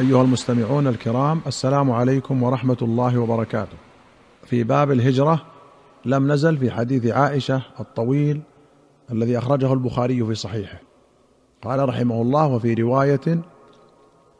[0.00, 3.76] أيها المستمعون الكرام السلام عليكم ورحمة الله وبركاته.
[4.44, 5.42] في باب الهجرة
[6.04, 8.40] لم نزل في حديث عائشة الطويل
[9.12, 10.78] الذي أخرجه البخاري في صحيحه.
[11.62, 13.38] قال رحمه الله وفي رواية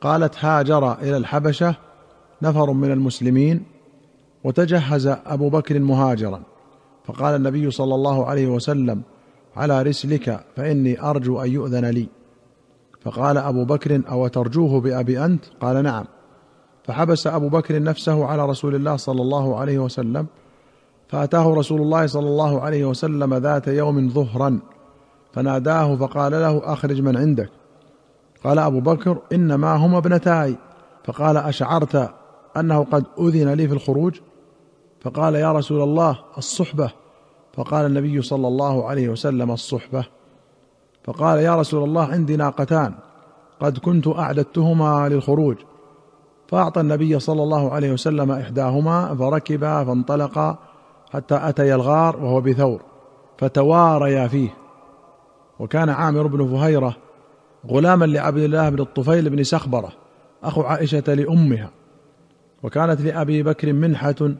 [0.00, 1.74] قالت هاجر إلى الحبشة
[2.42, 3.62] نفر من المسلمين
[4.44, 6.42] وتجهز أبو بكر مهاجرا
[7.04, 9.02] فقال النبي صلى الله عليه وسلم
[9.56, 12.21] على رسلك فإني أرجو أن يؤذن لي.
[13.04, 16.04] فقال أبو بكر أو ترجوه بأبي أنت؟ قال نعم.
[16.84, 20.26] فحبس أبو بكر نفسه على رسول الله صلى الله عليه وسلم
[21.08, 24.60] فأتاه رسول الله صلى الله عليه وسلم ذات يوم ظهرا
[25.32, 27.50] فناداه فقال له أخرج من عندك.
[28.44, 30.56] قال أبو بكر إنما هما ابنتاي.
[31.04, 32.10] فقال أشعرت
[32.56, 34.20] أنه قد أذن لي في الخروج؟
[35.00, 36.90] فقال يا رسول الله الصحبة.
[37.52, 40.04] فقال النبي صلى الله عليه وسلم الصحبة.
[41.04, 42.94] فقال يا رسول الله عندي ناقتان
[43.60, 45.56] قد كنت أعددتهما للخروج.
[46.48, 50.58] فأعطى النبي صلى الله عليه وسلم إحداهما فركبا فانطلقا
[51.12, 52.80] حتى أتيا الغار وهو بثور
[53.38, 54.54] فتواريا فيه.
[55.58, 56.96] وكان عامر بن فهيرة
[57.68, 59.92] غلاما لعبد الله بن الطفيل بن سخبرة
[60.44, 61.70] أخو عائشة لأمها.
[62.62, 64.34] وكانت لأبي بكر منحة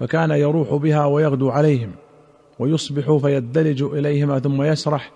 [0.00, 1.90] فكان يروح بها ويغدو عليهم
[2.58, 5.10] ويصبح فيدلج إليهما ثم يسرح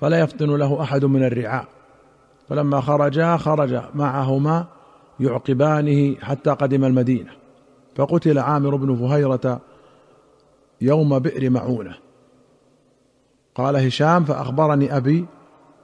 [0.00, 1.66] فلا يفطن له أحد من الرعاء.
[2.48, 4.66] فلما خرجا خرج معهما
[5.20, 7.30] يعقبانه حتى قدم المدينة.
[7.96, 9.60] فقتل عامر بن فهيرة
[10.80, 11.94] يوم بئر معونة.
[13.54, 15.26] قال هشام فأخبرني أبي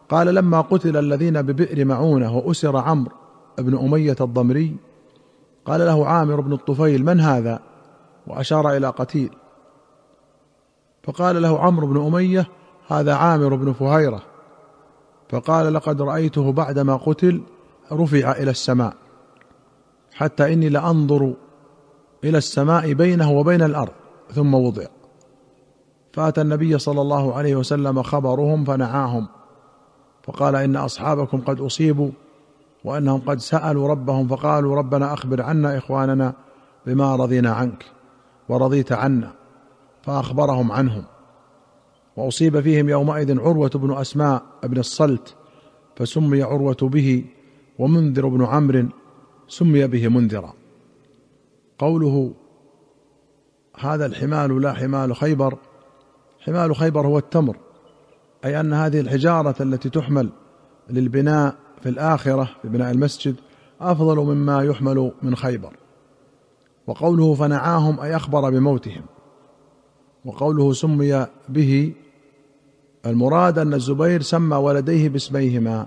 [0.08, 3.12] قال لما قتل الذين ببئر معونة وأسر عمرو
[3.58, 4.76] بن أمية الضمري
[5.64, 7.60] قال له عامر بن الطفيل من هذا؟
[8.26, 9.30] وأشار إلى قتيل.
[11.02, 12.46] فقال له عمرو بن أمية
[12.88, 14.22] هذا عامر بن فهيرة
[15.28, 17.42] فقال لقد رأيته بعدما قتل
[17.92, 18.94] رفع إلى السماء
[20.14, 21.34] حتى إني لأنظر
[22.24, 23.92] إلى السماء بينه وبين الأرض
[24.34, 24.86] ثم وضع.
[26.12, 29.26] فأتى النبي صلى الله عليه وسلم خبرهم فنعاهم
[30.22, 32.10] فقال إن أصحابكم قد أصيبوا
[32.84, 36.32] وأنهم قد سألوا ربهم فقالوا ربنا أخبر عنا إخواننا
[36.86, 37.84] بما رضينا عنك
[38.48, 39.32] ورضيت عنا.
[40.02, 41.04] فأخبرهم عنهم.
[42.16, 45.34] وأصيب فيهم يومئذ عروة بن أسماء بن الصلت
[45.96, 47.24] فسمي عروة به
[47.78, 48.88] ومنذر بن عمرو
[49.48, 50.52] سمي به منذرا.
[51.78, 52.32] قوله
[53.78, 55.58] هذا الحمال لا حمال خيبر
[56.40, 57.56] حمال خيبر هو التمر
[58.44, 60.30] أي أن هذه الحجارة التي تحمل
[60.90, 63.36] للبناء في الآخرة في بناء المسجد
[63.80, 65.76] أفضل مما يحمل من خيبر.
[66.86, 69.02] وقوله فنعاهم أي أخبر بموتهم.
[70.24, 71.92] وقوله سمي به
[73.06, 75.86] المراد أن الزبير سمى ولديه باسميهما.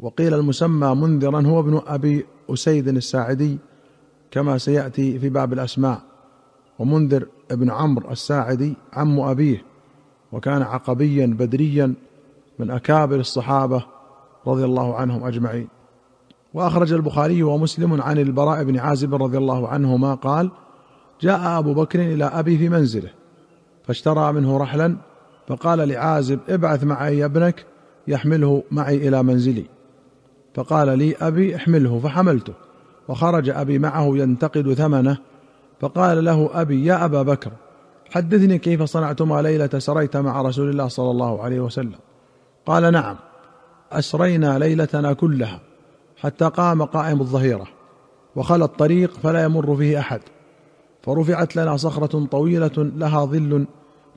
[0.00, 3.58] وقيل المسمى منذرا هو ابن أبي أسيد الساعدي
[4.30, 6.02] كما سيأتي في باب الأسماء.
[6.78, 9.62] ومنذر ابن عمرو الساعدي عم أبيه
[10.32, 11.94] وكان عقبيا بدريا
[12.58, 13.84] من أكابر الصحابة
[14.46, 15.68] رضي الله عنهم أجمعين.
[16.54, 20.50] وأخرج البخاري ومسلم عن البراء بن عازب رضي الله عنهما قال
[21.20, 23.10] جاء أبو بكر إلى أبي في منزله
[23.86, 24.96] فاشترى منه رحلا
[25.48, 27.66] فقال لعازب ابعث معي ابنك
[28.08, 29.64] يحمله معي إلى منزلي.
[30.54, 32.52] فقال لي أبي احمله فحملته.
[33.08, 35.18] وخرج أبي معه ينتقد ثمنه.
[35.80, 37.52] فقال له أبي يا أبا بكر
[38.10, 41.98] حدثني كيف صنعتما ليلة سريت مع رسول الله صلى الله عليه وسلم؟
[42.66, 43.16] قال نعم
[43.92, 45.60] أسرينا ليلتنا كلها
[46.16, 47.66] حتى قام قائم الظهيرة
[48.36, 50.20] وخلى الطريق فلا يمر فيه أحد.
[51.02, 53.66] فرفعت لنا صخرة طويلة لها ظل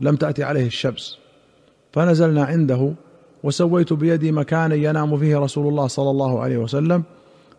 [0.01, 1.19] لم تات عليه الشمس.
[1.93, 2.93] فنزلنا عنده
[3.43, 7.03] وسويت بيدي مكانا ينام فيه رسول الله صلى الله عليه وسلم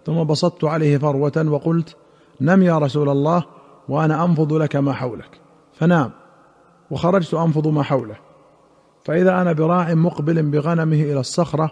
[0.06, 1.96] ثم بسطت عليه فروة وقلت
[2.40, 3.44] نم يا رسول الله
[3.88, 5.40] وأنا أنفض لك ما حولك.
[5.74, 6.10] فنام
[6.90, 8.16] وخرجت أنفض ما حوله.
[9.04, 11.70] فإذا أنا براع مقبل بغنمه إلى الصخرة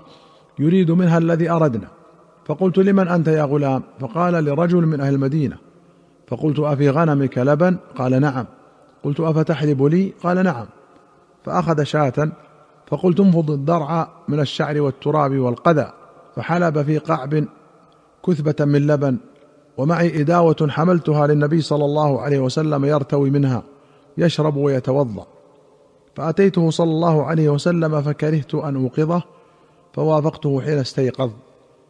[0.58, 1.88] يريد منها الذي أردنا.
[2.44, 5.56] فقلت لمن أنت يا غلام؟ فقال لرجل من أهل المدينة.
[6.26, 8.46] فقلت أفي غنمك لبن؟ قال نعم.
[9.04, 10.66] قلت أفتحلب لي؟ قال نعم.
[11.44, 12.32] فأخذ شاة
[12.86, 15.92] فقلت انفض الضرع من الشعر والتراب والقذى
[16.36, 17.44] فحلب في قعب
[18.26, 19.18] كثبة من لبن
[19.76, 23.62] ومعي إداوة حملتها للنبي صلى الله عليه وسلم يرتوي منها
[24.18, 25.26] يشرب ويتوضأ.
[26.14, 29.22] فأتيته صلى الله عليه وسلم فكرهت أن أوقظه
[29.92, 31.30] فوافقته حين استيقظ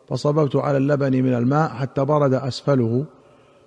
[0.08, 3.05] فصببت على اللبن من الماء حتى برد أسفله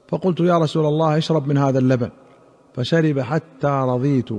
[0.08, 2.10] فقلت يا رسول الله اشرب من هذا اللبن.
[2.76, 4.30] فشرب حتى رضيت.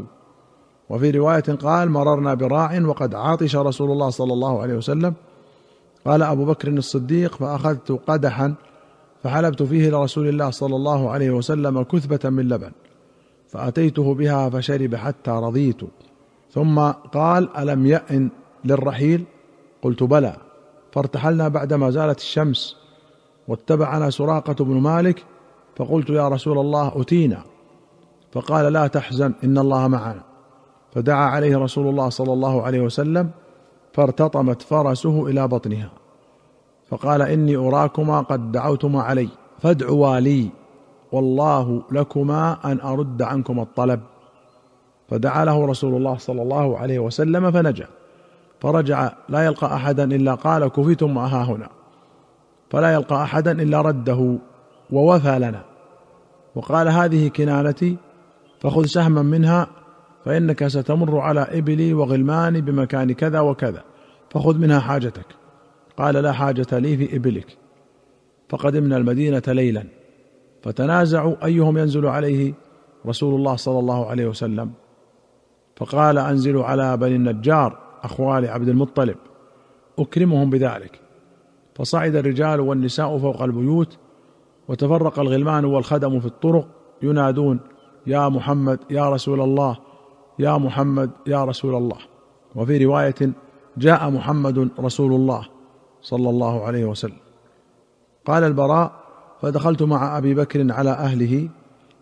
[0.90, 5.14] وفي رواية قال مررنا براع وقد عطش رسول الله صلى الله عليه وسلم.
[6.06, 8.54] قال أبو بكر الصديق فأخذت قدحا
[9.22, 12.72] فحلبت فيه لرسول الله صلى الله عليه وسلم كثبة من لبن
[13.48, 15.80] فأتيته بها فشرب حتى رضيت.
[16.52, 18.30] ثم قال ألم يأن
[18.64, 19.24] للرحيل؟
[19.82, 20.36] قلت بلى.
[20.92, 22.76] فارتحلنا بعدما زالت الشمس
[23.48, 25.24] واتبعنا سراقة بن مالك
[25.76, 27.42] فقلت يا رسول الله أتينا.
[28.36, 30.22] فقال لا تحزن إن الله معنا.
[30.94, 33.30] فدعا عليه رسول الله صلى الله عليه وسلم
[33.92, 35.90] فارتطمت فرسه إلى بطنها.
[36.88, 39.28] فقال إني أراكما قد دعوتما علي
[39.58, 40.48] فادعوا لي
[41.12, 44.00] والله لكما أن أرد عنكما الطلب.
[45.08, 47.88] فدعا له رسول الله صلى الله عليه وسلم فنجا.
[48.60, 51.68] فرجع لا يلقى أحدا إلا قال كفيتم ها هنا.
[52.70, 54.38] فلا يلقى أحدا إلا رده
[54.92, 55.62] ووفى لنا.
[56.54, 57.96] وقال هذه كنانتي
[58.60, 59.66] فخذ سهما منها
[60.24, 63.84] فإنك ستمر على إبلي وغلماني بمكان كذا وكذا
[64.30, 65.26] فخذ منها حاجتك.
[65.96, 67.56] قال لا حاجة لي في إبلك.
[68.48, 69.84] فقدمنا المدينة ليلا.
[70.62, 72.54] فتنازعوا أيهم ينزل عليه
[73.06, 74.70] رسول الله صلى الله عليه وسلم.
[75.76, 79.16] فقال أنزلوا على بني النجار أخوال عبد المطلب.
[79.98, 81.00] أكرمهم بذلك.
[81.74, 83.98] فصعد الرجال والنساء فوق البيوت
[84.68, 86.68] وتفرق الغلمان والخدم في الطرق
[87.02, 87.60] ينادون
[88.06, 89.76] يا محمد يا رسول الله
[90.38, 91.98] يا محمد يا رسول الله.
[92.54, 93.32] وفي رواية
[93.78, 95.48] جاء محمد رسول الله
[96.02, 97.16] صلى الله عليه وسلم.
[98.26, 98.92] قال البراء
[99.42, 101.48] فدخلت مع أبي بكر على أهله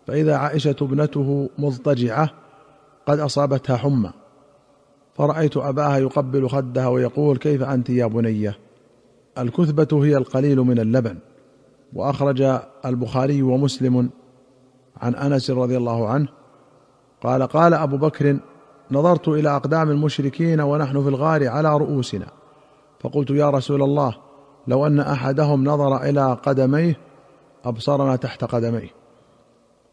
[0.07, 2.29] فإذا عائشة ابنته مضطجعة
[3.05, 4.11] قد أصابتها حمى.
[5.13, 8.57] فرأيت أباها يقبل خدها ويقول كيف أنت يا بنيه
[9.37, 11.17] الكثبة هي القليل من اللبن.
[11.93, 14.09] وأخرج البخاري ومسلم
[15.01, 16.27] عن أنس رضي الله عنه
[17.23, 18.37] قال قال أبو بكر
[18.91, 22.25] نظرت إلى أقدام المشركين ونحن في الغار على رؤوسنا.
[22.99, 24.15] فقلت يا رسول الله
[24.67, 26.97] لو أن أحدهم نظر إلى قدميه
[27.65, 28.89] أبصرنا تحت قدميه.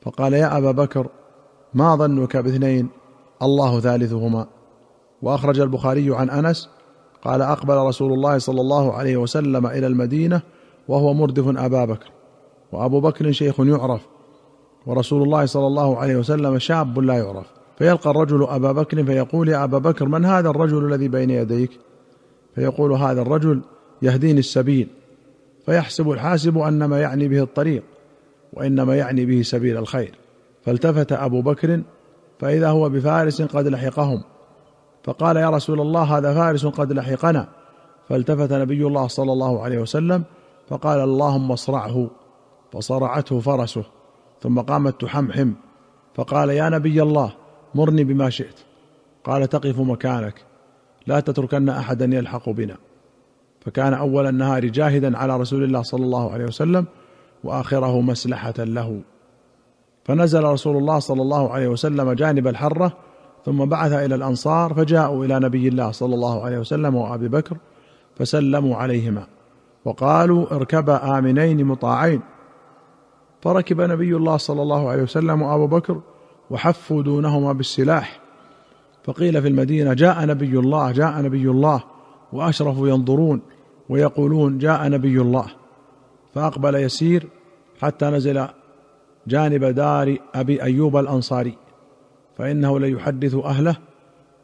[0.03, 1.07] فقال يا أبا بكر
[1.75, 2.89] ما ظنك باثنين؟
[3.43, 4.47] الله ثالثهما.
[5.23, 6.69] وأخرج البخاري عن أنس
[7.25, 10.43] قال أقبل رسول الله صلى الله عليه وسلم إلى المدينة
[10.89, 12.11] وهو مردف أبا بكر.
[12.73, 14.07] وأبو بكر شيخ يعرف
[14.87, 17.47] ورسول الله صلى الله عليه وسلم شاب لا يعرف.
[17.79, 21.71] فيلقى الرجل أبا بكر فيقول يا أبا بكر من هذا الرجل الذي بين يديك؟
[22.55, 23.61] فيقول هذا الرجل
[24.03, 24.89] يهديني السبيل.
[25.67, 27.83] فيحسب الحاسب أن ما يعني به الطريق
[28.53, 30.15] وانما يعني به سبيل الخير.
[30.65, 31.83] فالتفت أبو بكر
[32.39, 34.23] فإذا هو بفارس قد لحقهم.
[35.05, 37.49] فقال يا رسول الله هذا فارس قد لحقنا.
[38.09, 40.23] فالتفت نبي الله صلى الله عليه وسلم
[40.69, 42.11] فقال اللهم اصرعه
[42.73, 43.85] فصرعته فرسه.
[44.43, 45.53] ثم قامت تحمحم
[46.15, 47.33] فقال يا نبي الله
[47.75, 48.61] مرني بما شئت.
[49.25, 50.35] قال تقف مكانك
[51.07, 52.77] لا تتركن أحدا يلحق بنا.
[53.61, 56.87] فكان أول النهار جاهدا على رسول الله صلى الله عليه وسلم
[57.45, 59.01] وآخره مسلحة له.
[60.05, 62.93] فنزل رسول الله صلى الله عليه وسلم جانب الحرة
[63.45, 67.57] ثم بعث إلى الأنصار فجاءوا إلى نبي الله صلى الله عليه وسلم وأبي بكر
[68.17, 69.27] فسلموا عليهما
[69.85, 72.21] وقالوا اركبا آمنين مطاعين.
[73.43, 76.01] فركب نبي الله صلى الله عليه وسلم وأبو بكر
[76.51, 78.21] وحفوا دونهما بالسلاح.
[79.05, 81.83] فقيل في المدينة جاء نبي الله جاء نبي الله
[82.33, 83.41] وأشرفوا ينظرون
[83.89, 85.47] ويقولون جاء نبي الله.
[86.35, 87.27] فأقبل يسير
[87.81, 88.47] حتى نزل
[89.27, 91.57] جانب دار أبي أيوب الأنصاري.
[92.39, 93.77] فإنه ليحدث أهله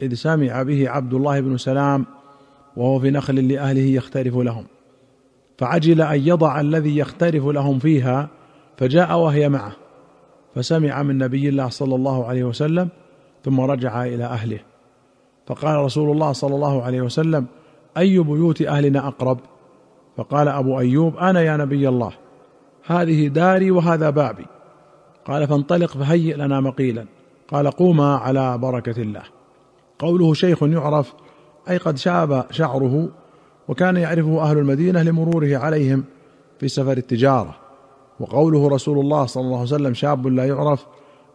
[0.03, 2.07] إذ سمع به عبد الله بن سلام
[2.77, 4.65] وهو في نخل لأهله يختلف لهم.
[5.59, 8.29] فعجل أن يضع الذي يختلف لهم فيها
[8.79, 9.73] فجاء وهي معه
[10.55, 12.89] فسمع من نبي الله صلى الله عليه وسلم
[13.45, 14.61] ثم رجع إلى أهله.
[15.47, 17.47] فقال رسول الله صلى الله عليه وسلم
[17.97, 19.39] أي بيوت أهلنا أقرب؟
[20.17, 22.13] فقال أبو أيوب أنا يا نبي الله
[22.87, 24.47] هذه داري وهذا بابي.
[25.25, 27.07] قال فانطلق فهيئ لنا مقيلا.
[27.49, 29.23] قال قوما على بركة الله.
[29.99, 31.15] قوله شيخ يعرف
[31.71, 33.09] أي قد شاب شعره
[33.69, 36.05] وكان يعرفه أهل المدينة لمروره عليهم
[36.61, 37.68] في سفر التجارة.
[38.21, 40.87] وقوله رسول الله صلى الله عليه وسلم شاب لا يعرف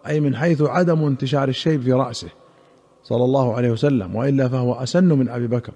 [0.07, 2.29] أي من حيث عدم انتشار الشيب في رأسه
[3.03, 5.73] صلى الله عليه وسلم وإلا فهو أسن من أبي بكر.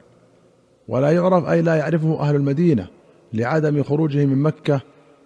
[0.88, 2.88] ولا يعرف أي لا يعرفه أهل المدينة
[3.34, 4.82] لعدم خروجه من مكة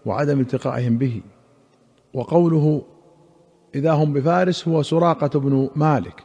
[0.05, 1.21] وعدم التقائهم به.
[2.13, 2.81] وقوله
[3.75, 6.23] إذا هم بفارس هو سراقة بن مالك.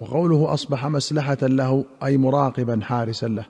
[0.00, 3.46] وقوله أصبح مسلحة له أي مراقبا حارسا له.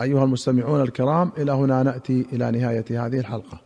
[0.00, 3.65] أيها المستمعون الكرام إلى هنا نأتي إلى نهاية هذه الحلقة.